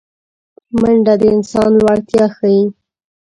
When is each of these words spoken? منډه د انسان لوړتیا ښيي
منډه 0.79 1.13
د 1.21 1.23
انسان 1.35 1.69
لوړتیا 1.81 2.25
ښيي 2.35 2.61